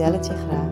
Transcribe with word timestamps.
Vertel 0.00 0.20
graag. 0.20 0.68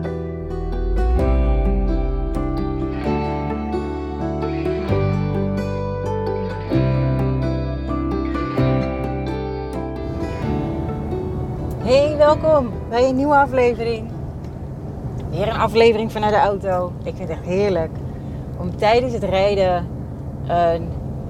Hey, 11.77 12.17
welkom 12.17 12.69
bij 12.89 13.09
een 13.09 13.15
nieuwe 13.15 13.35
aflevering. 13.35 14.11
Weer 15.29 15.47
een 15.47 15.55
aflevering 15.55 16.11
vanuit 16.11 16.33
de 16.33 16.39
auto. 16.39 16.91
Ik 17.03 17.15
vind 17.15 17.29
het 17.29 17.29
echt 17.29 17.45
heerlijk 17.45 17.91
om 18.57 18.77
tijdens 18.77 19.13
het 19.13 19.23
rijden 19.23 19.87
een 20.47 20.87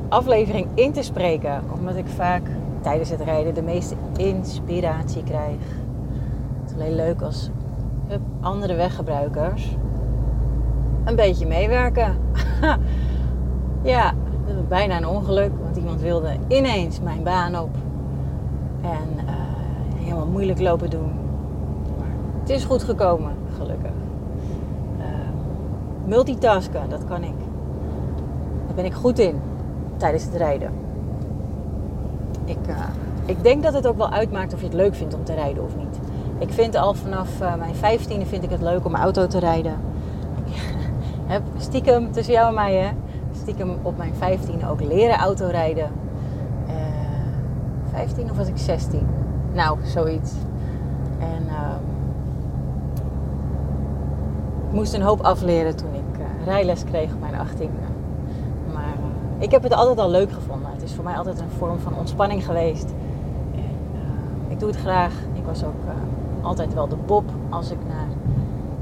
aflevering 0.09 0.67
in 0.73 0.91
te 0.91 1.01
spreken. 1.01 1.63
Omdat 1.73 1.95
ik 1.95 2.07
vaak 2.07 2.43
tijdens 2.81 3.09
het 3.09 3.21
rijden 3.21 3.53
de 3.53 3.61
meeste 3.61 3.95
inspiratie 4.17 5.23
krijg. 5.23 5.59
Het 6.61 6.69
is 6.69 6.73
alleen 6.73 6.95
leuk 6.95 7.21
als 7.21 7.49
andere 8.41 8.75
weggebruikers 8.75 9.77
een 11.09 11.15
beetje 11.15 11.47
meewerken. 11.47 12.17
ja, 13.81 14.13
dat 14.45 14.67
bijna 14.67 14.97
een 14.97 15.07
ongeluk. 15.07 15.51
Want 15.63 15.77
iemand 15.77 16.01
wilde 16.01 16.29
ineens 16.47 17.01
mijn 17.01 17.23
baan 17.23 17.59
op. 17.59 17.75
En 18.81 19.25
uh, 19.25 19.31
helemaal 19.95 20.27
moeilijk 20.27 20.59
lopen 20.59 20.89
doen. 20.89 21.11
Maar 21.97 22.07
het 22.39 22.49
is 22.49 22.65
goed 22.65 22.83
gekomen, 22.83 23.33
gelukkig. 23.57 23.91
Uh, 24.97 25.05
multitasken, 26.05 26.89
dat 26.89 27.05
kan 27.05 27.23
ik. 27.23 27.37
Daar 28.65 28.75
ben 28.75 28.85
ik 28.85 28.93
goed 28.93 29.19
in 29.19 29.39
tijdens 29.97 30.23
het 30.23 30.35
rijden. 30.35 30.71
Ik, 32.45 32.57
ik 33.25 33.43
denk 33.43 33.63
dat 33.63 33.73
het 33.73 33.87
ook 33.87 33.97
wel 33.97 34.09
uitmaakt 34.09 34.53
of 34.53 34.59
je 34.59 34.65
het 34.65 34.75
leuk 34.75 34.95
vindt 34.95 35.13
om 35.13 35.23
te 35.23 35.33
rijden 35.33 35.63
of 35.63 35.75
niet. 35.77 35.88
Ik 36.39 36.51
vind 36.51 36.75
al 36.75 36.93
vanaf 36.93 37.41
uh, 37.41 37.55
mijn 37.55 37.75
vijftiende 37.75 38.25
vind 38.25 38.43
ik 38.43 38.49
het 38.49 38.61
leuk 38.61 38.85
om 38.85 38.95
auto 38.95 39.27
te 39.27 39.39
rijden. 39.39 39.73
Ik 40.45 40.53
heb 41.33 41.41
stiekem 41.57 42.11
tussen 42.11 42.33
jou 42.33 42.47
en 42.47 42.53
mij, 42.53 42.75
hè, 42.75 42.89
stiekem 43.41 43.77
op 43.81 43.97
mijn 43.97 44.13
vijftiende 44.15 44.69
ook 44.69 44.81
leren 44.81 45.17
autorijden. 45.17 45.91
Uh, 46.67 46.73
15 47.91 48.29
of 48.29 48.37
was 48.37 48.47
ik 48.47 48.57
16? 48.57 49.07
Nou, 49.53 49.77
zoiets. 49.83 50.31
En 51.19 51.43
uh, 51.47 51.75
ik 54.67 54.75
moest 54.75 54.93
een 54.93 55.01
hoop 55.01 55.21
afleren 55.21 55.75
toen 55.75 55.93
ik 55.93 56.19
uh, 56.19 56.45
rijles 56.45 56.83
kreeg 56.83 57.13
op 57.13 57.19
mijn 57.19 57.33
18e. 57.33 57.69
Maar 58.73 58.93
uh, 58.97 59.43
ik 59.43 59.51
heb 59.51 59.63
het 59.63 59.73
altijd 59.73 59.99
al 59.99 60.09
leuk 60.09 60.31
gevonden. 60.31 60.71
Het 60.71 60.83
is 60.83 60.93
voor 60.93 61.03
mij 61.03 61.17
altijd 61.17 61.39
een 61.39 61.49
vorm 61.57 61.79
van 61.79 61.97
ontspanning 61.97 62.45
geweest. 62.45 62.93
En, 63.55 63.77
uh, 63.93 64.51
ik 64.51 64.59
doe 64.59 64.69
het 64.69 64.79
graag. 64.79 65.13
Ik 65.33 65.45
was 65.45 65.63
ook 65.63 65.83
altijd 66.41 66.73
wel 66.73 66.87
de 66.87 66.97
bob 67.05 67.23
als 67.49 67.71
ik 67.71 67.77
naar 67.87 68.07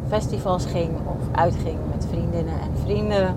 festivals 0.07 0.65
ging 0.65 0.89
of 0.89 1.37
uitging 1.37 1.77
met 1.91 2.05
vriendinnen 2.09 2.53
en 2.53 2.81
vrienden. 2.83 3.35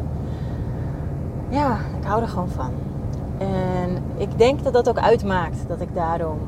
Ja, 1.49 1.77
ik 2.01 2.05
hou 2.05 2.23
er 2.23 2.29
gewoon 2.29 2.49
van. 2.49 2.71
En 3.39 4.03
ik 4.17 4.39
denk 4.39 4.63
dat 4.63 4.73
dat 4.73 4.89
ook 4.89 4.99
uitmaakt 4.99 5.69
dat 5.69 5.81
ik 5.81 5.95
daarom 5.95 6.39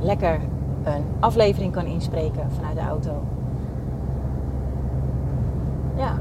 lekker 0.00 0.40
een 0.84 1.04
aflevering 1.18 1.72
kan 1.72 1.84
inspreken 1.84 2.50
vanuit 2.50 2.74
de 2.74 2.82
auto. 2.82 3.22
Ja, 5.96 6.14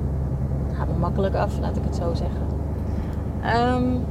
gaat 0.74 0.88
me 0.88 0.94
makkelijk 1.00 1.36
af, 1.36 1.60
laat 1.60 1.78
ik 1.78 1.84
het 1.84 1.96
zo 1.96 2.14
zeggen. 2.14 2.42
Um, 3.76 4.06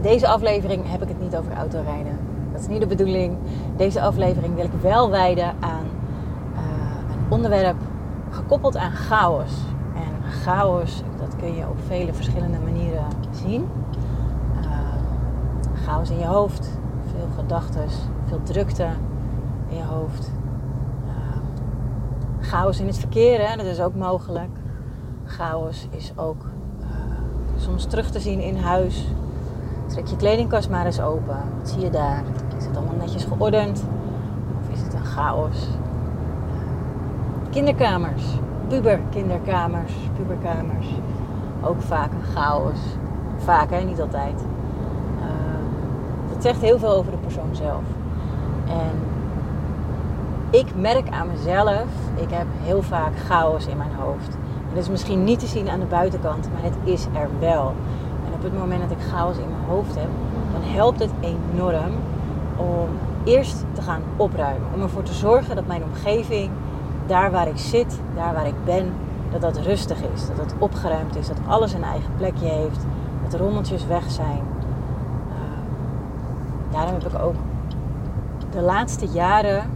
deze 0.00 0.28
aflevering 0.28 0.90
heb 0.90 1.02
ik 1.02 1.08
het 1.08 1.20
niet 1.20 1.36
over 1.36 1.52
autorijden. 1.52 2.18
Dat 2.60 2.68
niet 2.68 2.80
de 2.80 2.96
bedoeling. 2.96 3.36
Deze 3.76 4.00
aflevering 4.00 4.54
wil 4.54 4.64
ik 4.64 4.72
wel 4.80 5.10
wijden 5.10 5.54
aan 5.60 5.84
uh, 6.52 6.60
een 7.10 7.32
onderwerp 7.32 7.76
gekoppeld 8.30 8.76
aan 8.76 8.90
chaos. 8.90 9.52
En 9.94 10.30
chaos, 10.30 11.02
dat 11.18 11.36
kun 11.36 11.54
je 11.54 11.68
op 11.68 11.76
vele 11.86 12.14
verschillende 12.14 12.58
manieren 12.58 13.04
zien. 13.30 13.68
Uh, 14.60 14.68
chaos 15.84 16.10
in 16.10 16.18
je 16.18 16.26
hoofd, 16.26 16.70
veel 17.10 17.28
gedachten, 17.36 17.88
veel 18.26 18.42
drukte 18.42 18.86
in 19.68 19.76
je 19.76 19.84
hoofd. 19.84 20.30
Uh, 21.06 21.12
chaos 22.40 22.80
in 22.80 22.86
het 22.86 22.98
verkeer, 22.98 23.48
hè, 23.48 23.56
dat 23.56 23.66
is 23.66 23.80
ook 23.80 23.94
mogelijk. 23.94 24.50
Chaos 25.24 25.86
is 25.90 26.12
ook 26.16 26.44
soms 27.56 27.84
terug 27.84 28.10
te 28.10 28.20
zien 28.20 28.40
in 28.40 28.56
huis. 28.56 29.06
Trek 29.90 30.06
je 30.06 30.16
kledingkast 30.16 30.70
maar 30.70 30.86
eens 30.86 31.00
open. 31.00 31.38
Wat 31.58 31.68
zie 31.68 31.80
je 31.80 31.90
daar? 31.90 32.22
Is 32.58 32.64
het 32.64 32.76
allemaal 32.76 32.96
netjes 32.98 33.24
geordend? 33.24 33.84
Of 34.60 34.74
is 34.76 34.82
het 34.82 34.94
een 34.94 35.04
chaos? 35.04 35.66
Uh, 35.66 37.50
kinderkamers, 37.50 38.22
puberkinderkamers, 38.68 39.92
puberkamers. 40.16 40.86
Ook 41.62 41.82
vaak 41.82 42.12
een 42.12 42.34
chaos. 42.34 42.78
Vaak, 43.36 43.70
hè? 43.70 43.80
niet 43.80 44.00
altijd. 44.00 44.44
Het 46.40 46.48
zegt 46.48 46.60
heel 46.60 46.78
veel 46.78 46.92
over 46.92 47.10
de 47.10 47.18
persoon 47.18 47.56
zelf. 47.56 47.82
En 48.68 48.98
ik 50.50 50.66
merk 50.76 51.10
aan 51.10 51.26
mezelf, 51.26 51.84
ik 52.14 52.30
heb 52.30 52.46
heel 52.62 52.82
vaak 52.82 53.12
chaos 53.26 53.66
in 53.66 53.76
mijn 53.76 53.94
hoofd. 53.94 54.34
En 54.68 54.74
dat 54.74 54.82
is 54.82 54.90
misschien 54.90 55.24
niet 55.24 55.38
te 55.38 55.46
zien 55.46 55.68
aan 55.68 55.80
de 55.80 55.86
buitenkant, 55.86 56.48
maar 56.52 56.62
het 56.62 56.74
is 56.84 57.04
er 57.04 57.28
wel. 57.38 57.74
Op 58.40 58.46
het 58.46 58.58
moment 58.58 58.80
dat 58.80 58.90
ik 58.90 59.04
chaos 59.12 59.36
in 59.36 59.48
mijn 59.48 59.64
hoofd 59.68 59.94
heb, 59.94 60.08
dan 60.52 60.62
helpt 60.62 60.98
het 61.00 61.10
enorm 61.20 61.92
om 62.56 62.88
eerst 63.24 63.64
te 63.72 63.82
gaan 63.82 64.02
opruimen. 64.16 64.68
Om 64.74 64.82
ervoor 64.82 65.02
te 65.02 65.12
zorgen 65.12 65.56
dat 65.56 65.66
mijn 65.66 65.82
omgeving, 65.84 66.50
daar 67.06 67.30
waar 67.30 67.48
ik 67.48 67.58
zit, 67.58 68.00
daar 68.14 68.34
waar 68.34 68.46
ik 68.46 68.64
ben, 68.64 68.92
dat 69.30 69.40
dat 69.40 69.58
rustig 69.58 70.02
is. 70.14 70.26
Dat 70.26 70.36
het 70.36 70.54
opgeruimd 70.58 71.16
is, 71.16 71.28
dat 71.28 71.36
alles 71.46 71.72
een 71.72 71.84
eigen 71.84 72.10
plekje 72.16 72.46
heeft, 72.46 72.86
dat 73.22 73.30
de 73.30 73.36
rommeltjes 73.36 73.86
weg 73.86 74.10
zijn. 74.10 74.42
Daarom 76.70 76.94
heb 76.94 77.12
ik 77.12 77.18
ook 77.18 77.34
de 78.50 78.60
laatste 78.60 79.06
jaren 79.06 79.70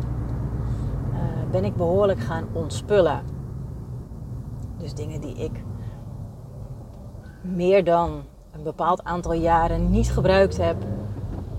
uh, 1.13 1.19
ben 1.51 1.65
ik 1.65 1.77
behoorlijk 1.77 2.21
gaan 2.21 2.45
ontspullen. 2.53 3.23
Dus 4.77 4.95
dingen 4.95 5.21
die 5.21 5.35
ik 5.35 5.65
meer 7.41 7.85
dan 7.85 8.23
een 8.55 8.63
bepaald 8.63 9.05
aantal 9.05 9.33
jaren 9.33 9.91
niet 9.91 10.13
gebruikt 10.13 10.57
heb, 10.57 10.77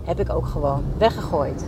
heb 0.03 0.19
ik 0.19 0.33
ook 0.33 0.45
gewoon 0.45 0.83
weggegooid. 0.97 1.65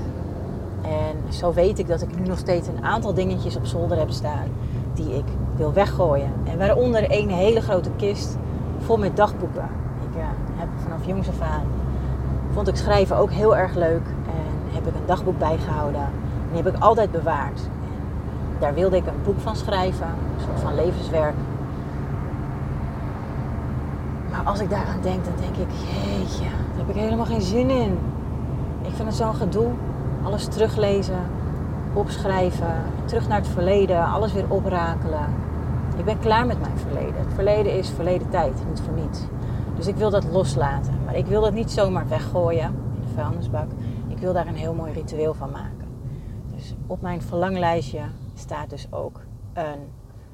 En 0.81 1.33
zo 1.33 1.53
weet 1.53 1.79
ik 1.79 1.87
dat 1.87 2.01
ik 2.01 2.19
nu 2.19 2.27
nog 2.27 2.37
steeds 2.37 2.67
een 2.67 2.83
aantal 2.83 3.13
dingetjes 3.13 3.55
op 3.55 3.65
zolder 3.65 3.97
heb 3.97 4.09
staan 4.09 4.47
die 4.93 5.15
ik 5.15 5.25
wil 5.55 5.73
weggooien. 5.73 6.33
En 6.43 6.57
waaronder 6.57 7.05
een 7.07 7.29
hele 7.29 7.61
grote 7.61 7.89
kist 7.95 8.37
vol 8.79 8.97
met 8.97 9.15
dagboeken. 9.15 9.69
Ik 10.09 10.17
uh, 10.17 10.23
heb 10.55 10.67
vanaf 10.83 11.05
jongs 11.05 11.27
af 11.27 11.41
aan 11.41 11.65
vond 12.53 12.67
ik 12.67 12.75
schrijven 12.75 13.17
ook 13.17 13.31
heel 13.31 13.57
erg 13.57 13.75
leuk. 13.75 14.05
En 14.25 14.73
heb 14.73 14.87
ik 14.87 14.95
een 14.95 15.05
dagboek 15.05 15.37
bijgehouden. 15.37 16.01
En 16.01 16.53
die 16.53 16.63
heb 16.63 16.75
ik 16.75 16.81
altijd 16.81 17.11
bewaard. 17.11 17.59
En 17.59 18.01
daar 18.59 18.73
wilde 18.73 18.95
ik 18.95 19.07
een 19.07 19.21
boek 19.23 19.39
van 19.39 19.55
schrijven. 19.55 20.07
Een 20.07 20.43
soort 20.43 20.59
van 20.59 20.75
levenswerk. 20.75 21.35
Maar 24.37 24.45
als 24.45 24.59
ik 24.59 24.69
daaraan 24.69 25.01
denk, 25.01 25.25
dan 25.25 25.33
denk 25.39 25.55
ik... 25.55 25.67
Jeetje, 25.69 26.43
daar 26.43 26.77
heb 26.77 26.89
ik 26.89 26.95
helemaal 26.95 27.25
geen 27.25 27.41
zin 27.41 27.69
in. 27.69 27.97
Ik 28.81 28.93
vind 28.93 29.07
het 29.07 29.15
zo'n 29.15 29.35
gedoe. 29.35 29.71
Alles 30.23 30.45
teruglezen. 30.45 31.19
Opschrijven. 31.93 32.83
Terug 33.05 33.27
naar 33.27 33.37
het 33.37 33.47
verleden. 33.47 34.05
Alles 34.05 34.33
weer 34.33 34.45
oprakelen. 34.51 35.25
Ik 35.97 36.05
ben 36.05 36.19
klaar 36.19 36.45
met 36.45 36.59
mijn 36.59 36.77
verleden. 36.77 37.15
Het 37.17 37.33
verleden 37.33 37.77
is 37.77 37.89
verleden 37.89 38.29
tijd. 38.29 38.53
Niet 38.67 38.81
voor 38.81 38.93
niets. 38.93 39.19
Dus 39.75 39.87
ik 39.87 39.95
wil 39.95 40.09
dat 40.09 40.25
loslaten. 40.31 40.93
Maar 41.05 41.15
ik 41.15 41.25
wil 41.25 41.41
dat 41.41 41.53
niet 41.53 41.71
zomaar 41.71 42.07
weggooien 42.07 42.65
in 42.65 43.01
de 43.01 43.13
vuilnisbak. 43.15 43.67
Ik 44.07 44.17
wil 44.17 44.33
daar 44.33 44.47
een 44.47 44.55
heel 44.55 44.73
mooi 44.73 44.93
ritueel 44.93 45.33
van 45.33 45.51
maken. 45.51 45.87
Dus 46.55 46.75
op 46.87 47.01
mijn 47.01 47.21
verlanglijstje 47.21 48.01
staat 48.33 48.69
dus 48.69 48.87
ook 48.89 49.19
een 49.53 49.87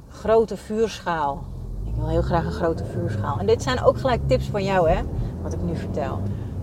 grote 0.09 0.57
vuurschaal. 0.57 1.43
Ik 1.83 1.95
wil 1.95 2.07
heel 2.07 2.21
graag 2.21 2.45
een 2.45 2.51
grote 2.51 2.85
vuurschaal. 2.85 3.39
En 3.39 3.45
dit 3.45 3.63
zijn 3.63 3.83
ook 3.83 3.97
gelijk 3.97 4.27
tips 4.27 4.49
van 4.49 4.63
jou, 4.63 4.89
hè, 4.89 5.01
wat 5.41 5.53
ik 5.53 5.61
nu 5.61 5.75
vertel. 5.75 6.21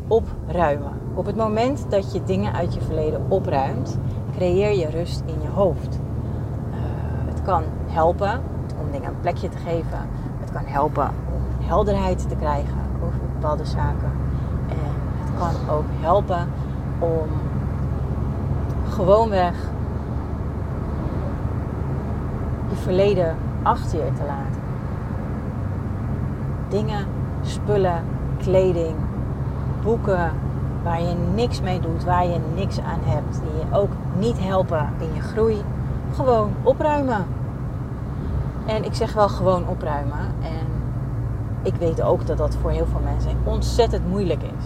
Opruimen. 0.08 0.92
Op 1.14 1.26
het 1.26 1.36
moment 1.36 1.86
dat 1.88 2.12
je 2.12 2.24
dingen 2.24 2.52
uit 2.52 2.74
je 2.74 2.80
verleden 2.80 3.24
opruimt, 3.28 3.98
creëer 4.32 4.78
je 4.78 4.88
rust 4.88 5.22
in 5.26 5.42
je 5.42 5.48
hoofd. 5.48 5.98
Uh, 5.98 6.76
het 7.26 7.42
kan 7.42 7.62
helpen 7.86 8.40
om 8.80 8.90
dingen 8.90 9.08
een 9.08 9.20
plekje 9.20 9.48
te 9.48 9.58
geven. 9.58 10.08
Het 10.40 10.52
kan 10.52 10.64
helpen 10.64 11.08
om 11.34 11.66
helderheid 11.66 12.28
te 12.28 12.36
krijgen 12.36 12.78
over 13.04 13.18
bepaalde 13.32 13.64
zaken. 13.64 14.12
En 14.68 14.92
het 15.24 15.38
kan 15.38 15.74
ook 15.76 15.86
helpen 16.00 16.48
om 16.98 17.28
gewoonweg 18.88 19.54
je 22.70 22.76
verleden 22.76 23.36
achter 23.62 24.04
je 24.04 24.12
te 24.12 24.24
laten. 24.26 24.59
Dingen, 26.70 27.06
spullen, 27.42 28.04
kleding, 28.38 28.94
boeken 29.82 30.32
waar 30.82 31.02
je 31.02 31.14
niks 31.34 31.60
mee 31.60 31.80
doet, 31.80 32.04
waar 32.04 32.26
je 32.26 32.38
niks 32.54 32.80
aan 32.80 33.00
hebt, 33.02 33.40
die 33.42 33.66
je 33.66 33.76
ook 33.76 33.90
niet 34.18 34.38
helpen 34.40 34.88
in 34.98 35.14
je 35.14 35.20
groei, 35.20 35.62
gewoon 36.14 36.50
opruimen. 36.62 37.26
En 38.66 38.84
ik 38.84 38.94
zeg 38.94 39.12
wel 39.12 39.28
gewoon 39.28 39.68
opruimen. 39.68 40.18
En 40.42 40.66
ik 41.62 41.74
weet 41.74 42.02
ook 42.02 42.26
dat 42.26 42.38
dat 42.38 42.56
voor 42.56 42.70
heel 42.70 42.86
veel 42.86 43.00
mensen 43.04 43.36
ontzettend 43.44 44.08
moeilijk 44.08 44.42
is. 44.42 44.64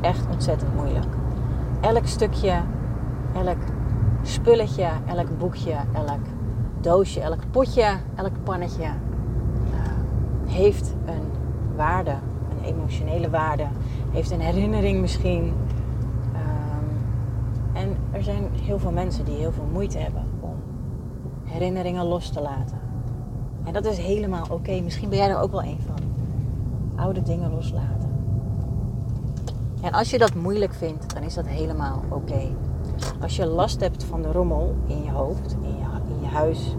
Echt 0.00 0.26
ontzettend 0.32 0.74
moeilijk. 0.74 1.06
Elk 1.80 2.06
stukje, 2.06 2.54
elk 3.34 3.58
spulletje, 4.22 4.88
elk 5.06 5.38
boekje, 5.38 5.76
elk 5.92 6.20
doosje, 6.80 7.20
elk 7.20 7.40
potje, 7.50 7.86
elk 8.14 8.32
pannetje 8.42 8.88
heeft 10.54 10.94
een 11.04 11.30
waarde, 11.76 12.16
een 12.50 12.64
emotionele 12.64 13.30
waarde, 13.30 13.66
heeft 14.10 14.30
een 14.30 14.40
herinnering 14.40 15.00
misschien. 15.00 15.52
Um, 16.32 16.88
en 17.72 17.96
er 18.10 18.22
zijn 18.22 18.48
heel 18.62 18.78
veel 18.78 18.92
mensen 18.92 19.24
die 19.24 19.36
heel 19.36 19.52
veel 19.52 19.68
moeite 19.72 19.98
hebben 19.98 20.24
om 20.40 20.54
herinneringen 21.44 22.04
los 22.04 22.30
te 22.30 22.40
laten. 22.40 22.78
En 23.64 23.72
dat 23.72 23.84
is 23.84 23.98
helemaal 23.98 24.46
oké. 24.50 24.80
Misschien 24.80 25.08
ben 25.08 25.18
jij 25.18 25.28
er 25.28 25.40
ook 25.40 25.50
wel 25.50 25.62
een 25.62 25.80
van. 25.86 25.98
Oude 26.96 27.22
dingen 27.22 27.50
loslaten. 27.50 28.10
En 29.82 29.92
als 29.92 30.10
je 30.10 30.18
dat 30.18 30.34
moeilijk 30.34 30.74
vindt, 30.74 31.14
dan 31.14 31.22
is 31.22 31.34
dat 31.34 31.46
helemaal 31.46 32.02
oké. 32.08 32.56
Als 33.22 33.36
je 33.36 33.46
last 33.46 33.80
hebt 33.80 34.04
van 34.04 34.22
de 34.22 34.32
rommel 34.32 34.74
in 34.86 35.02
je 35.02 35.10
hoofd, 35.10 35.56
in 35.62 35.76
je, 35.76 36.14
in 36.14 36.20
je 36.20 36.26
huis, 36.26 36.76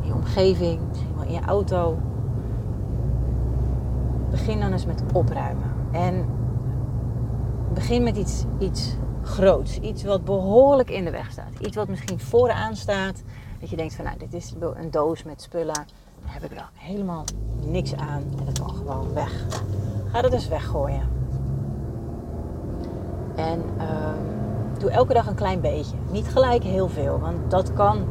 in 0.00 0.06
je 0.06 0.14
omgeving, 0.14 0.80
in 1.26 1.32
je 1.32 1.40
auto, 1.40 1.96
begin 4.36 4.60
dan 4.60 4.72
eens 4.72 4.86
met 4.86 5.02
opruimen. 5.12 5.72
En 5.90 6.26
begin 7.74 8.02
met 8.02 8.16
iets, 8.16 8.44
iets 8.58 8.96
groots. 9.22 9.78
Iets 9.78 10.04
wat 10.04 10.24
behoorlijk 10.24 10.90
in 10.90 11.04
de 11.04 11.10
weg 11.10 11.30
staat. 11.30 11.58
Iets 11.60 11.76
wat 11.76 11.88
misschien 11.88 12.20
vooraan 12.20 12.76
staat. 12.76 13.22
Dat 13.60 13.70
je 13.70 13.76
denkt 13.76 13.94
van 13.94 14.04
nou, 14.04 14.18
dit 14.18 14.34
is 14.34 14.54
een 14.74 14.90
doos 14.90 15.22
met 15.22 15.42
spullen. 15.42 15.74
Daar 16.24 16.34
heb 16.34 16.44
ik 16.44 16.50
er 16.50 16.68
helemaal 16.74 17.24
niks 17.64 17.94
aan. 17.94 18.22
En 18.38 18.44
dat 18.44 18.58
kan 18.58 18.70
gewoon 18.70 19.12
weg. 19.12 19.44
Ga 20.12 20.22
dat 20.22 20.30
dus 20.30 20.48
weggooien. 20.48 21.08
En 23.34 23.62
ehm, 23.78 24.78
doe 24.78 24.90
elke 24.90 25.12
dag 25.12 25.26
een 25.26 25.34
klein 25.34 25.60
beetje. 25.60 25.96
Niet 26.10 26.28
gelijk 26.28 26.62
heel 26.62 26.88
veel, 26.88 27.18
want 27.18 27.50
dat 27.50 27.72
kan 27.72 28.04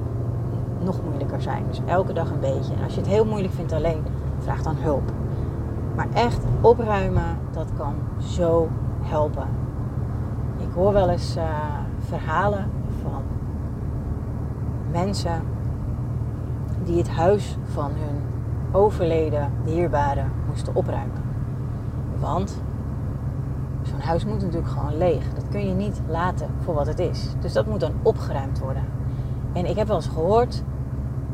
nog 0.84 1.04
moeilijker 1.04 1.42
zijn. 1.42 1.66
Dus 1.68 1.80
elke 1.86 2.14
dag 2.14 2.30
een 2.30 2.40
beetje. 2.40 2.74
En 2.74 2.84
als 2.84 2.94
je 2.94 3.00
het 3.00 3.10
heel 3.10 3.26
moeilijk 3.26 3.54
vindt 3.54 3.72
alleen, 3.72 4.04
vraag 4.40 4.62
dan 4.62 4.76
hulp. 4.76 5.12
Maar 5.96 6.08
echt 6.14 6.40
opruimen, 6.62 7.38
dat 7.52 7.68
kan 7.78 7.94
zo 8.18 8.70
helpen. 9.02 9.48
Ik 10.58 10.74
hoor 10.74 10.94
wel 10.94 11.10
eens 11.10 11.38
uh, 11.38 11.44
verhalen 12.00 12.70
van 13.02 13.22
mensen 14.92 15.42
die 16.84 16.98
het 16.98 17.10
huis 17.10 17.58
van 17.64 17.92
hun 17.92 18.22
overleden 18.72 19.52
dierbaren 19.64 20.32
moesten 20.48 20.76
opruimen. 20.76 21.24
Want 22.20 22.62
zo'n 23.82 24.00
huis 24.00 24.26
moet 24.26 24.42
natuurlijk 24.42 24.68
gewoon 24.68 24.98
leeg. 24.98 25.34
Dat 25.34 25.48
kun 25.50 25.68
je 25.68 25.74
niet 25.74 26.02
laten 26.08 26.50
voor 26.60 26.74
wat 26.74 26.88
het 26.88 27.00
is. 27.00 27.34
Dus 27.40 27.54
dat 27.54 27.66
moet 27.66 27.80
dan 27.80 27.94
opgeruimd 28.02 28.60
worden. 28.60 28.84
En 29.54 29.66
ik 29.66 29.76
heb 29.76 29.88
wel 29.88 29.96
eens 29.96 30.08
gehoord 30.08 30.64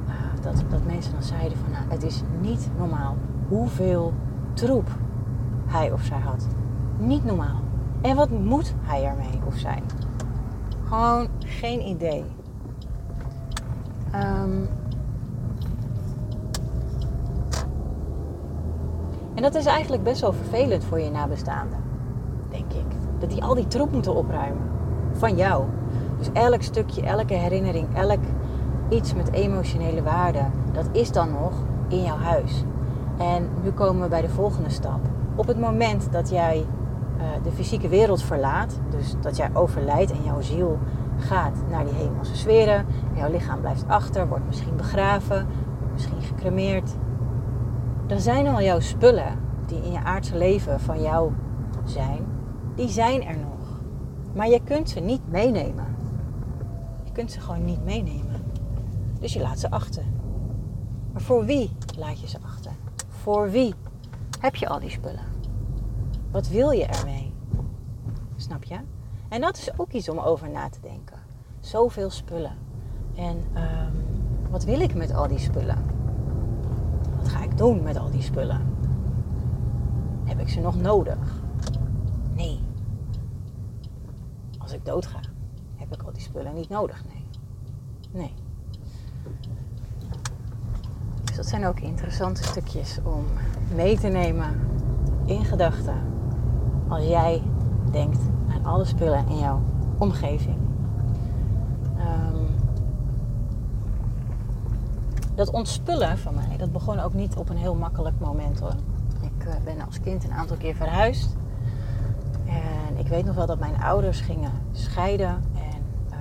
uh, 0.08 0.14
dat, 0.42 0.64
dat 0.70 0.86
mensen 0.86 1.14
dan 1.14 1.24
zeiden 1.24 1.58
van 1.58 1.72
nou, 1.72 1.84
het 1.88 2.04
is 2.04 2.22
niet 2.42 2.70
normaal 2.78 3.16
hoeveel 3.48 4.14
troep 4.54 4.88
hij 5.66 5.92
of 5.92 6.02
zij 6.02 6.20
had. 6.20 6.48
Niet 6.98 7.26
normaal. 7.26 7.60
En 8.02 8.16
wat 8.16 8.30
moet 8.30 8.74
hij 8.82 9.06
ermee 9.06 9.42
of 9.46 9.58
zij? 9.58 9.84
Gewoon 10.88 11.28
geen 11.40 11.88
idee. 11.88 12.24
Um, 14.16 14.70
en 19.34 19.42
dat 19.42 19.56
is 19.56 19.66
eigenlijk 19.66 20.04
best 20.04 20.22
wel 20.22 20.34
vervelend 20.34 20.84
voor 20.84 21.00
je 21.00 21.12
nabestaanden, 21.12 21.80
denk 22.50 22.74
ik. 22.74 22.86
Dat 23.20 23.30
die 23.30 23.44
al 23.44 23.56
die 23.56 23.68
troep 23.68 23.92
moeten 23.92 24.16
opruimen. 24.16 24.70
Van 25.12 25.36
jou. 25.36 25.64
Dus 26.18 26.30
elk 26.34 26.62
stukje, 26.62 27.02
elke 27.02 27.34
herinnering, 27.34 27.96
elk 27.96 28.20
iets 28.90 29.14
met 29.14 29.32
emotionele 29.32 30.04
waarde, 30.04 30.46
dat 30.72 30.90
is 30.92 31.12
dan 31.12 31.32
nog 31.32 31.54
in 31.88 32.04
jouw 32.04 32.18
huis. 32.18 32.64
En 33.22 33.50
nu 33.64 33.72
komen 33.72 34.02
we 34.02 34.10
bij 34.10 34.22
de 34.22 34.30
volgende 34.30 34.70
stap. 34.70 35.00
Op 35.36 35.48
het 35.48 35.60
moment 35.60 36.12
dat 36.12 36.30
jij 36.30 36.58
uh, 37.18 37.44
de 37.44 37.52
fysieke 37.52 37.88
wereld 37.88 38.24
verlaat, 38.24 38.80
dus 38.90 39.16
dat 39.22 39.38
jij 39.38 39.50
overlijdt 39.54 40.12
en 40.12 40.24
jouw 40.24 40.42
ziel 40.42 40.80
gaat 41.18 41.58
naar 41.70 41.86
die 41.86 41.94
hemelse 41.94 42.36
sferen, 42.36 42.86
en 43.12 43.18
jouw 43.18 43.32
lichaam 43.32 43.60
blijft 43.60 43.88
achter, 43.88 44.28
wordt 44.28 44.46
misschien 44.46 44.76
begraven, 44.76 45.48
misschien 45.94 46.22
gecremeerd, 46.22 46.96
dan 48.08 48.20
zijn 48.20 48.48
al 48.48 48.62
jouw 48.62 48.80
spullen 48.80 49.40
die 49.66 49.84
in 49.84 49.92
je 49.92 50.04
aardse 50.04 50.38
leven 50.38 50.80
van 50.80 51.02
jou 51.02 51.32
zijn, 51.86 52.26
die 52.76 52.90
zijn 52.90 53.24
er 53.24 53.38
nog. 53.38 53.82
Maar 54.34 54.48
je 54.48 54.62
kunt 54.64 54.90
ze 54.90 55.00
niet 55.00 55.32
meenemen. 55.32 55.86
Je 57.04 57.12
kunt 57.12 57.32
ze 57.32 57.40
gewoon 57.40 57.66
niet 57.66 57.84
meenemen. 57.84 58.42
Dus 59.20 59.34
je 59.34 59.42
laat 59.42 59.60
ze 59.60 59.72
achter. 59.72 60.04
Maar 61.14 61.22
voor 61.22 61.46
wie 61.46 61.72
laat 61.98 62.20
je 62.20 62.28
ze 62.28 62.38
achter? 62.42 62.51
Voor 63.22 63.50
wie 63.50 63.74
heb 64.40 64.56
je 64.56 64.68
al 64.68 64.80
die 64.80 64.90
spullen? 64.90 65.26
Wat 66.32 66.48
wil 66.48 66.72
je 66.72 66.86
ermee? 66.86 67.34
Snap 68.36 68.64
je? 68.64 68.80
En 69.30 69.42
dat 69.42 69.58
is 69.58 69.80
ook 69.80 69.92
iets 69.92 70.10
om 70.10 70.20
over 70.20 70.50
na 70.50 70.70
te 70.70 70.80
denken. 70.82 71.18
Zoveel 71.60 72.10
spullen. 72.10 72.58
En 73.16 73.38
um, 73.56 73.94
wat 74.50 74.64
wil 74.64 74.80
ik 74.80 74.96
met 74.96 75.14
al 75.14 75.28
die 75.28 75.40
spullen? 75.40 75.78
Wat 77.18 77.30
ga 77.30 77.44
ik 77.44 77.58
doen 77.58 77.84
met 77.84 77.98
al 77.98 78.12
die 78.12 78.22
spullen? 78.22 78.62
Heb 80.24 80.40
ik 80.40 80.50
ze 80.50 80.60
nog 80.60 80.76
nodig? 80.76 81.42
Nee. 82.34 82.60
Als 84.58 84.74
ik 84.74 84.86
doodga, 84.86 85.20
heb 85.76 85.94
ik 85.94 86.04
al 86.04 86.12
die 86.12 86.22
spullen 86.22 86.54
niet 86.54 86.70
nodig. 86.70 87.04
Nee. 87.06 87.26
Nee. 88.12 88.34
Dus 91.22 91.30
dat 91.42 91.50
zijn 91.50 91.66
ook 91.66 91.80
interessante 91.80 92.44
stukjes 92.44 93.00
om 93.04 93.26
mee 93.76 94.00
te 94.00 94.08
nemen 94.08 94.60
in 95.26 95.46
gedachten 95.46 95.96
als 96.88 97.04
jij 97.04 97.42
denkt 97.92 98.20
aan 98.50 98.66
alle 98.66 98.86
spullen 98.86 99.28
in 99.28 99.38
jouw 99.38 99.62
omgeving. 99.98 100.56
Um, 101.98 102.48
dat 105.36 105.52
ontspullen 105.52 106.18
van 106.18 106.34
mij, 106.36 106.58
dat 106.58 106.72
begon 106.72 107.00
ook 107.00 107.14
niet 107.14 107.36
op 107.36 107.50
een 107.50 107.58
heel 107.58 107.76
makkelijk 107.76 108.20
moment 108.20 108.60
hoor. 108.60 108.76
Ik 109.22 109.46
uh, 109.46 109.54
ben 109.64 109.86
als 109.86 110.00
kind 110.00 110.24
een 110.24 110.34
aantal 110.34 110.58
keer 110.58 110.76
verhuisd. 110.76 111.36
En 112.46 112.98
ik 112.98 113.08
weet 113.08 113.26
nog 113.26 113.36
wel 113.36 113.46
dat 113.46 113.60
mijn 113.60 113.82
ouders 113.82 114.22
gingen 114.22 114.52
scheiden. 114.72 115.44
En 115.56 115.82
uh, 116.10 116.16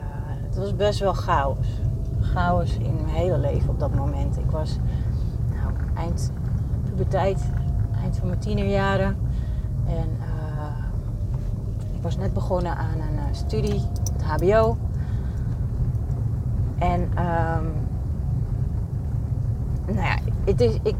het 0.46 0.56
was 0.56 0.76
best 0.76 1.00
wel 1.00 1.14
chaos. 1.14 1.80
Chaos 2.20 2.76
in 2.76 2.94
mijn 2.94 3.08
hele 3.08 3.38
leven 3.38 3.68
op 3.68 3.78
dat 3.78 3.94
moment. 3.94 4.36
Ik 4.36 4.50
was 4.50 4.78
eind 5.94 6.32
puberteit, 6.84 7.42
eind 8.02 8.16
van 8.16 8.26
mijn 8.26 8.38
tienerjaren. 8.38 9.16
En 9.86 10.08
uh, 10.20 10.84
ik 11.94 12.02
was 12.02 12.16
net 12.16 12.32
begonnen 12.32 12.76
aan 12.76 13.00
een 13.00 13.14
uh, 13.14 13.22
studie, 13.32 13.80
het 14.12 14.22
HBO. 14.22 14.76
En 16.78 17.00
um, 17.00 17.72
nou 19.86 20.06
ja, 20.06 20.18
het, 20.44 20.60
is, 20.60 20.78
ik, 20.82 20.94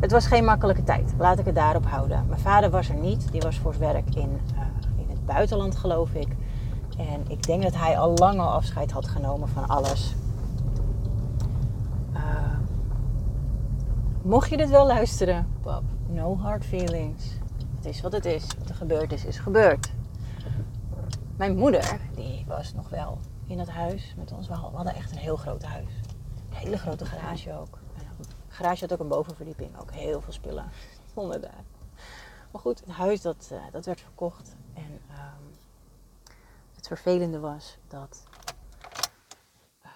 het 0.00 0.10
was 0.10 0.26
geen 0.26 0.44
makkelijke 0.44 0.84
tijd. 0.84 1.14
Laat 1.18 1.38
ik 1.38 1.44
het 1.44 1.54
daarop 1.54 1.86
houden. 1.86 2.24
Mijn 2.28 2.40
vader 2.40 2.70
was 2.70 2.88
er 2.88 2.96
niet. 2.96 3.32
Die 3.32 3.40
was 3.40 3.58
voor 3.58 3.74
zijn 3.74 3.92
werk 3.92 4.14
in, 4.14 4.40
uh, 4.54 4.60
in 4.96 5.08
het 5.08 5.26
buitenland, 5.26 5.76
geloof 5.76 6.12
ik. 6.12 6.28
En 6.98 7.24
ik 7.28 7.42
denk 7.42 7.62
dat 7.62 7.76
hij 7.76 7.98
al 7.98 8.14
lang 8.14 8.40
al 8.40 8.50
afscheid 8.50 8.90
had 8.90 9.08
genomen 9.08 9.48
van 9.48 9.68
alles. 9.68 10.14
Uh, 12.14 12.20
mocht 14.28 14.50
je 14.50 14.56
dit 14.56 14.70
wel 14.70 14.86
luisteren, 14.86 15.58
pap, 15.60 15.82
no 16.08 16.36
hard 16.36 16.64
feelings. 16.64 17.24
Het 17.76 17.84
is 17.84 18.00
wat 18.00 18.12
het 18.12 18.24
is. 18.24 18.46
Wat 18.58 18.68
er 18.68 18.74
gebeurd 18.74 19.12
is, 19.12 19.24
is 19.24 19.38
gebeurd. 19.38 19.92
Mijn 21.36 21.56
moeder, 21.56 22.00
die 22.14 22.44
was 22.46 22.74
nog 22.74 22.88
wel 22.88 23.18
in 23.46 23.58
het 23.58 23.68
huis 23.68 24.14
met 24.16 24.32
ons. 24.32 24.48
We 24.48 24.54
hadden 24.54 24.94
echt 24.94 25.10
een 25.10 25.18
heel 25.18 25.36
groot 25.36 25.62
huis. 25.62 25.90
Een 26.50 26.56
hele 26.56 26.78
grote 26.78 27.04
garage 27.04 27.52
ook. 27.52 27.78
De 27.96 28.54
garage 28.54 28.80
had 28.80 28.92
ook 28.92 29.00
een 29.00 29.08
bovenverdieping. 29.08 29.80
Ook 29.80 29.92
heel 29.92 30.20
veel 30.20 30.32
spullen 30.32 30.70
stonden 31.10 31.40
daar. 31.40 31.64
Maar 32.50 32.60
goed, 32.60 32.80
het 32.80 32.88
huis 32.88 33.20
dat, 33.20 33.48
uh, 33.52 33.58
dat 33.72 33.86
werd 33.86 34.00
verkocht. 34.00 34.56
En 34.74 35.00
um, 35.10 35.54
het 36.74 36.86
vervelende 36.86 37.40
was 37.40 37.78
dat 37.88 38.24
uh, 39.84 39.90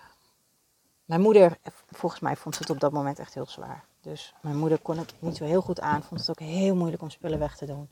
mijn 1.05 1.21
moeder, 1.21 1.59
volgens 1.91 2.21
mij 2.21 2.37
vond 2.37 2.55
ze 2.55 2.63
het 2.63 2.71
op 2.71 2.81
dat 2.81 2.93
moment 2.93 3.19
echt 3.19 3.35
heel 3.35 3.47
zwaar. 3.47 3.85
Dus 4.03 4.35
mijn 4.41 4.59
moeder 4.59 4.79
kon 4.79 4.99
het 4.99 5.15
niet 5.19 5.37
zo 5.37 5.45
heel 5.45 5.63
goed 5.63 5.81
aan. 5.81 6.03
Vond 6.03 6.21
het 6.21 6.31
ook 6.31 6.41
heel 6.41 6.77
moeilijk 6.77 7.03
om 7.03 7.11
spullen 7.11 7.39
weg 7.39 7.57
te 7.57 7.67
doen. 7.67 7.89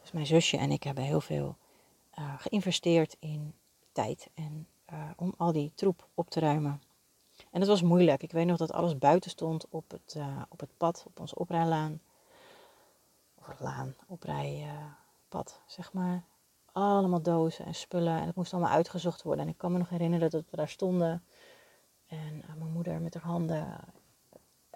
Dus 0.00 0.12
mijn 0.12 0.26
zusje 0.26 0.56
en 0.56 0.70
ik 0.70 0.82
hebben 0.82 1.04
heel 1.04 1.20
veel 1.20 1.56
uh, 2.18 2.34
geïnvesteerd 2.38 3.16
in 3.18 3.54
tijd 3.92 4.28
en 4.34 4.66
uh, 4.92 5.10
om 5.16 5.34
al 5.36 5.52
die 5.52 5.72
troep 5.74 6.08
op 6.14 6.30
te 6.30 6.40
ruimen. 6.40 6.82
En 7.50 7.60
dat 7.60 7.68
was 7.68 7.82
moeilijk. 7.82 8.22
Ik 8.22 8.32
weet 8.32 8.46
nog 8.46 8.56
dat 8.56 8.72
alles 8.72 8.98
buiten 8.98 9.30
stond 9.30 9.66
op 9.68 9.90
het, 9.90 10.14
uh, 10.16 10.42
op 10.48 10.60
het 10.60 10.76
pad, 10.76 11.04
op 11.06 11.20
onze 11.20 11.34
oprijlaan. 11.34 12.00
Of 13.34 13.60
laan, 13.60 13.94
oprijpad, 14.06 15.60
zeg 15.66 15.92
maar. 15.92 16.24
Allemaal 16.72 17.22
dozen 17.22 17.64
en 17.64 17.74
spullen. 17.74 18.20
En 18.20 18.26
het 18.26 18.36
moest 18.36 18.52
allemaal 18.52 18.72
uitgezocht 18.72 19.22
worden. 19.22 19.44
En 19.44 19.50
ik 19.50 19.58
kan 19.58 19.72
me 19.72 19.78
nog 19.78 19.88
herinneren 19.88 20.30
dat 20.30 20.44
we 20.50 20.56
daar 20.56 20.68
stonden. 20.68 21.24
En 22.06 22.44
mijn 22.58 22.72
moeder 22.72 23.00
met 23.00 23.14
haar 23.14 23.22
handen 23.22 23.78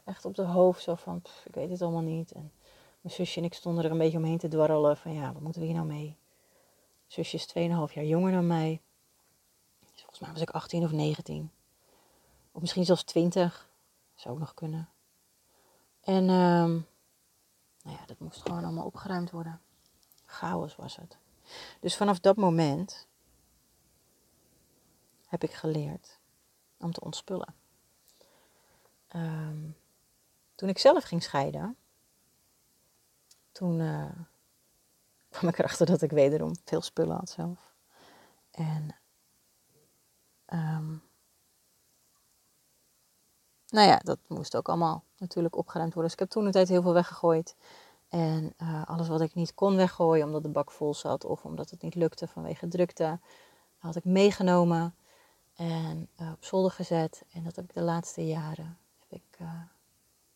echt 0.09 0.25
op 0.25 0.35
de 0.35 0.43
hoofd. 0.43 0.83
Zo 0.83 0.95
van, 0.95 1.23
ik 1.45 1.55
weet 1.55 1.71
het 1.71 1.83
allemaal 1.83 2.03
niet. 2.03 2.33
En 2.33 2.53
mijn 3.01 3.15
zusje 3.15 3.39
en 3.39 3.45
ik 3.45 3.55
stonden 3.55 3.85
er 3.85 3.91
een 3.91 3.99
beetje 3.99 4.19
omheen 4.19 4.39
te 4.39 4.49
dwarrelen. 4.49 4.97
Van 4.97 5.13
ja, 5.13 5.33
wat 5.33 5.43
moeten 5.43 5.61
we 5.61 5.67
hier 5.67 5.77
nou 5.77 5.87
mee? 5.87 6.17
zusje 7.07 7.37
is 7.37 7.49
2,5 7.49 7.95
jaar 7.95 8.05
jonger 8.05 8.33
dan 8.33 8.47
mij. 8.47 8.81
Dus 9.81 10.01
volgens 10.01 10.21
mij 10.21 10.33
was 10.33 10.41
ik 10.41 10.51
18 10.51 10.85
of 10.85 10.93
19. 10.93 11.51
Of 12.53 12.61
misschien 12.61 12.85
zelfs 12.85 13.03
20. 13.03 13.69
Zou 14.15 14.35
ook 14.35 14.41
nog 14.41 14.55
kunnen. 14.55 14.89
En 16.01 16.29
um, 16.29 16.87
nou 17.83 17.97
ja, 17.97 18.07
dat 18.07 18.19
moest 18.19 18.43
gewoon 18.43 18.65
allemaal 18.65 18.87
opgeruimd 18.87 19.31
worden. 19.31 19.61
Chaos 20.25 20.77
was 20.77 20.97
het. 20.97 21.19
Dus 21.81 21.97
vanaf 21.97 22.21
dat 22.21 22.37
moment 22.37 23.07
heb 25.27 25.43
ik 25.43 25.53
geleerd 25.53 26.19
om 26.77 26.93
te 26.93 27.01
ontspullen. 27.01 27.55
Um, 29.15 29.77
toen 30.59 30.69
ik 30.69 30.79
zelf 30.79 31.05
ging 31.05 31.23
scheiden, 31.23 31.77
toen 33.53 33.81
uh, 33.81 34.11
kwam 35.29 35.49
ik 35.49 35.59
erachter 35.59 35.87
dat 35.87 36.03
ik 36.03 36.11
wederom 36.11 36.53
veel 36.65 36.81
spullen 36.81 37.17
had 37.17 37.31
zelf. 37.31 37.75
En 38.51 38.97
um, 40.47 41.03
nou 43.69 43.89
ja, 43.89 43.97
dat 43.99 44.19
moest 44.27 44.57
ook 44.57 44.69
allemaal 44.69 45.05
natuurlijk 45.17 45.57
opgeruimd 45.57 45.95
worden. 45.95 46.11
Dus 46.13 46.21
ik 46.21 46.27
heb 46.27 46.29
toen 46.29 46.47
een 46.47 46.53
tijd 46.53 46.69
heel 46.69 46.83
veel 46.83 46.93
weggegooid. 46.93 47.57
En 48.09 48.55
uh, 48.63 48.87
alles 48.87 49.09
wat 49.09 49.21
ik 49.21 49.35
niet 49.35 49.55
kon 49.55 49.77
weggooien 49.77 50.27
omdat 50.27 50.43
de 50.43 50.49
bak 50.49 50.71
vol 50.71 50.95
zat 50.95 51.25
of 51.25 51.45
omdat 51.45 51.71
het 51.71 51.83
niet 51.83 51.95
lukte 51.95 52.29
vanwege 52.29 52.69
drukte, 52.69 53.19
had 53.77 53.97
ik 53.97 54.05
meegenomen 54.05 54.95
en 55.55 56.09
uh, 56.21 56.33
op 56.33 56.45
zolder 56.45 56.71
gezet. 56.71 57.25
En 57.33 57.45
dat 57.45 57.57
heb 57.57 57.65
ik 57.65 57.75
de 57.75 57.83
laatste 57.83 58.27
jaren 58.27 58.79
heb 58.99 59.21
ik, 59.21 59.39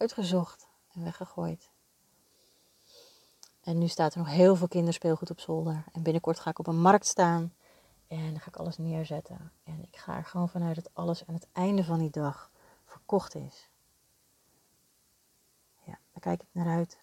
uitgezocht 0.02 0.68
en 0.92 1.04
weggegooid. 1.04 1.70
En 3.60 3.78
nu 3.78 3.88
staat 3.88 4.12
er 4.12 4.18
nog 4.18 4.28
heel 4.28 4.56
veel 4.56 4.68
kinderspeelgoed 4.68 5.30
op 5.30 5.40
zolder. 5.40 5.84
En 5.92 6.02
binnenkort 6.02 6.40
ga 6.40 6.50
ik 6.50 6.58
op 6.58 6.66
een 6.66 6.80
markt 6.80 7.06
staan. 7.06 7.54
En 8.06 8.30
dan 8.30 8.40
ga 8.40 8.46
ik 8.46 8.56
alles 8.56 8.78
neerzetten. 8.78 9.52
En 9.64 9.82
ik 9.82 9.96
ga 9.96 10.16
er 10.16 10.24
gewoon 10.24 10.48
vanuit 10.48 10.74
dat 10.74 10.90
alles 10.92 11.26
aan 11.26 11.34
het 11.34 11.46
einde 11.52 11.84
van 11.84 11.98
die 11.98 12.10
dag 12.10 12.50
verkocht 12.84 13.34
is. 13.34 13.68
Ja, 15.84 15.98
daar 16.12 16.20
kijk 16.20 16.42
ik 16.42 16.48
naar 16.52 16.76
uit. 16.76 16.98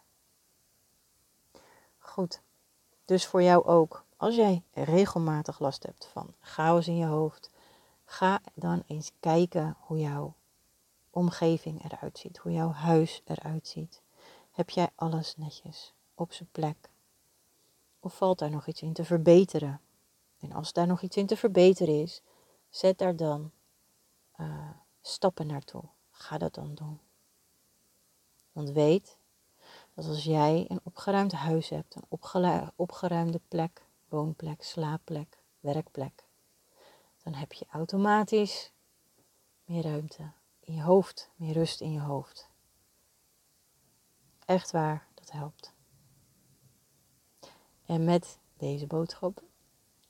Goed. 1.97 2.41
Dus 3.05 3.25
voor 3.25 3.43
jou 3.43 3.65
ook. 3.65 4.05
Als 4.17 4.35
jij 4.35 4.63
regelmatig 4.73 5.59
last 5.59 5.83
hebt 5.83 6.05
van 6.05 6.33
chaos 6.39 6.87
in 6.87 6.97
je 6.97 7.05
hoofd, 7.05 7.49
ga 8.05 8.41
dan 8.53 8.83
eens 8.87 9.11
kijken 9.19 9.75
hoe 9.79 9.99
jouw 9.99 10.33
omgeving 11.09 11.83
eruit 11.83 12.17
ziet, 12.17 12.37
hoe 12.37 12.51
jouw 12.51 12.71
huis 12.71 13.21
eruit 13.25 13.67
ziet. 13.67 14.01
Heb 14.51 14.69
jij 14.69 14.89
alles 14.95 15.35
netjes? 15.37 15.93
op 16.19 16.33
zijn 16.33 16.49
plek? 16.51 16.89
Of 17.99 18.17
valt 18.17 18.39
daar 18.39 18.49
nog 18.49 18.67
iets 18.67 18.81
in 18.81 18.93
te 18.93 19.05
verbeteren? 19.05 19.81
En 20.39 20.51
als 20.51 20.73
daar 20.73 20.87
nog 20.87 21.01
iets 21.01 21.17
in 21.17 21.25
te 21.25 21.37
verbeteren 21.37 22.01
is, 22.01 22.21
zet 22.69 22.97
daar 22.97 23.15
dan 23.15 23.51
uh, 24.37 24.69
stappen 25.01 25.47
naartoe. 25.47 25.83
Ga 26.11 26.37
dat 26.37 26.53
dan 26.53 26.75
doen. 26.75 26.99
Want 28.51 28.69
weet 28.69 29.17
dat 29.93 30.05
als 30.05 30.23
jij 30.23 30.65
een 30.67 30.79
opgeruimd 30.83 31.31
huis 31.31 31.69
hebt, 31.69 31.95
een 31.95 32.19
opgeruimde 32.75 33.41
plek, 33.47 33.81
woonplek, 34.09 34.63
slaapplek, 34.63 35.37
werkplek, 35.59 36.23
dan 37.23 37.33
heb 37.33 37.53
je 37.53 37.65
automatisch 37.69 38.71
meer 39.65 39.83
ruimte 39.83 40.31
je 40.75 40.81
hoofd, 40.81 41.29
meer 41.35 41.53
rust 41.53 41.81
in 41.81 41.91
je 41.91 41.99
hoofd. 41.99 42.49
Echt 44.45 44.71
waar, 44.71 45.07
dat 45.13 45.31
helpt. 45.31 45.73
En 47.85 48.03
met 48.03 48.37
deze 48.57 48.87
boodschap 48.87 49.41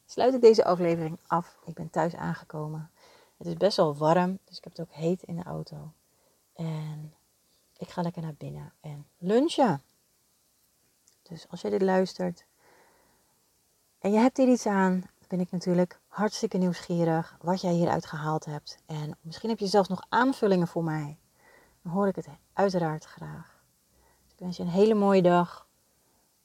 sluit 0.06 0.34
ik 0.34 0.42
deze 0.42 0.66
aflevering 0.66 1.20
af. 1.28 1.58
Ik 1.66 1.74
ben 1.74 1.90
thuis 1.90 2.16
aangekomen. 2.16 2.92
Het 3.38 3.48
is 3.48 3.54
best 3.54 3.78
wel 3.78 3.96
warm, 3.96 4.40
dus 4.44 4.58
ik 4.58 4.64
heb 4.64 4.78
het 4.78 4.88
ook 4.88 4.94
heet 4.94 5.24
in 5.24 5.36
de 5.36 5.44
auto. 5.44 5.94
En 6.54 7.14
ik 7.78 7.90
ga 7.90 8.02
lekker 8.02 8.22
naar 8.22 8.36
binnen 8.38 8.74
en 8.80 9.08
lunchen. 9.18 9.84
Dus 11.22 11.48
als 11.50 11.62
je 11.62 11.70
dit 11.70 11.82
luistert 11.82 12.46
en 14.00 14.12
je 14.12 14.18
hebt 14.18 14.38
hier 14.38 14.48
iets 14.48 14.66
aan, 14.66 15.04
ben 15.28 15.40
ik 15.40 15.52
natuurlijk 15.52 15.99
hartstikke 16.10 16.58
nieuwsgierig 16.58 17.38
wat 17.42 17.62
jij 17.62 17.74
hieruit 17.74 18.06
gehaald 18.06 18.46
hebt. 18.46 18.78
En 18.86 19.18
misschien 19.22 19.50
heb 19.50 19.60
je 19.60 19.68
zelfs 19.68 19.90
nog 19.90 20.06
aanvullingen 20.10 20.68
voor 20.68 20.84
mij. 20.84 21.20
Dan 21.82 21.92
hoor 21.92 22.08
ik 22.08 22.16
het 22.16 22.28
uiteraard 22.54 23.06
graag. 23.06 23.64
Dus 24.24 24.32
ik 24.34 24.40
wens 24.40 24.58
je 24.58 24.64
een 24.64 24.70
hele 24.70 24.94
mooie 24.94 25.22
dag. 25.22 25.68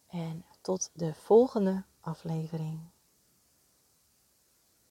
En 0.06 0.44
tot 0.60 0.90
de 0.92 1.14
volgende 1.14 1.84
aflevering. 2.00 2.80